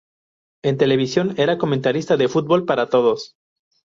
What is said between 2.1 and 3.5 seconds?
de Fútbol Para Todos.